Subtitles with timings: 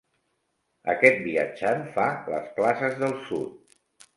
[0.93, 3.81] Aquest viatjant fa les places del sud.